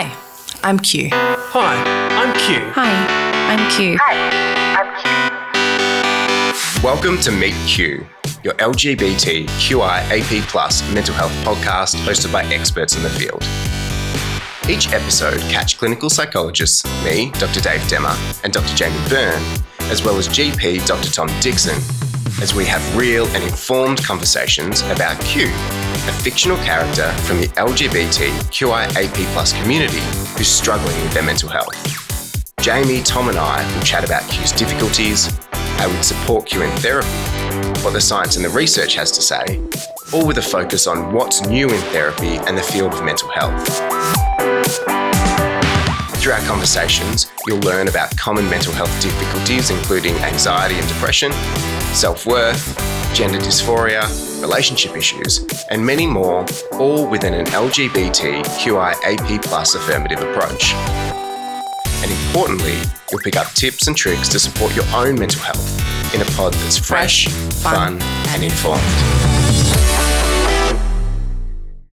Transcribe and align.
Hi, 0.00 0.06
I'm 0.62 0.78
Q. 0.78 1.08
Hi, 1.10 1.74
I'm 2.12 2.32
Q. 2.38 2.70
Hi, 2.72 2.88
I'm 3.50 3.68
Q. 3.68 3.98
Hi, 4.00 4.14
I'm 4.78 4.94
Q. 6.72 6.84
Welcome 6.84 7.18
to 7.22 7.32
Meet 7.32 7.56
Q, 7.66 8.06
your 8.44 8.54
LGBTQI 8.54 9.98
AP 10.08 10.94
mental 10.94 11.14
health 11.14 11.32
podcast 11.44 11.96
hosted 12.06 12.32
by 12.32 12.44
experts 12.44 12.94
in 12.94 13.02
the 13.02 13.10
field. 13.10 13.42
Each 14.70 14.92
episode, 14.92 15.40
catch 15.50 15.78
clinical 15.78 16.08
psychologists, 16.08 16.84
me, 17.04 17.32
Dr. 17.32 17.60
Dave 17.60 17.80
Demmer, 17.90 18.14
and 18.44 18.52
Dr. 18.52 18.76
Jamie 18.76 19.08
Byrne, 19.08 19.42
as 19.90 20.04
well 20.04 20.16
as 20.16 20.28
GP 20.28 20.86
Dr. 20.86 21.10
Tom 21.10 21.28
Dickson, 21.40 21.74
as 22.40 22.54
we 22.54 22.64
have 22.64 22.96
real 22.96 23.26
and 23.28 23.42
informed 23.42 24.02
conversations 24.04 24.82
about 24.82 25.20
Q, 25.22 25.46
a 25.46 26.12
fictional 26.22 26.56
character 26.58 27.10
from 27.22 27.40
the 27.40 27.48
LGBTQIAP 27.48 29.62
community 29.62 30.00
who's 30.36 30.48
struggling 30.48 30.96
with 31.02 31.12
their 31.12 31.24
mental 31.24 31.48
health. 31.48 31.74
Jamie, 32.60 33.02
Tom, 33.02 33.28
and 33.28 33.38
I 33.38 33.64
will 33.74 33.82
chat 33.82 34.04
about 34.04 34.28
Q's 34.30 34.52
difficulties, 34.52 35.36
how 35.52 35.88
we'd 35.88 36.04
support 36.04 36.46
Q 36.46 36.62
in 36.62 36.70
therapy, 36.78 37.08
what 37.82 37.92
the 37.92 38.00
science 38.00 38.36
and 38.36 38.44
the 38.44 38.50
research 38.50 38.94
has 38.94 39.10
to 39.12 39.22
say, 39.22 39.60
all 40.12 40.26
with 40.26 40.38
a 40.38 40.42
focus 40.42 40.86
on 40.86 41.12
what's 41.12 41.44
new 41.46 41.68
in 41.68 41.80
therapy 41.92 42.36
and 42.36 42.56
the 42.56 42.62
field 42.62 42.92
of 42.92 43.04
mental 43.04 43.28
health. 43.30 43.66
Through 46.20 46.32
our 46.32 46.42
conversations, 46.42 47.30
you'll 47.46 47.60
learn 47.60 47.88
about 47.88 48.14
common 48.16 48.48
mental 48.50 48.72
health 48.72 48.90
difficulties, 49.00 49.70
including 49.70 50.14
anxiety 50.16 50.76
and 50.76 50.88
depression, 50.88 51.32
self 51.94 52.26
worth, 52.26 52.76
gender 53.14 53.38
dysphoria, 53.38 54.02
relationship 54.40 54.96
issues, 54.96 55.44
and 55.70 55.84
many 55.84 56.06
more, 56.06 56.46
all 56.72 57.06
within 57.08 57.34
an 57.34 57.44
LGBTQIAP 57.46 59.74
affirmative 59.74 60.20
approach. 60.20 60.72
And 62.02 62.10
importantly, 62.10 62.78
you'll 63.10 63.20
pick 63.20 63.36
up 63.36 63.52
tips 63.54 63.88
and 63.88 63.96
tricks 63.96 64.28
to 64.28 64.38
support 64.38 64.76
your 64.76 64.84
own 64.94 65.18
mental 65.18 65.42
health 65.42 66.14
in 66.14 66.22
a 66.22 66.24
pod 66.36 66.54
that's 66.54 66.78
fresh, 66.78 67.28
fun, 67.28 68.00
and 68.00 68.44
informed. 68.44 69.97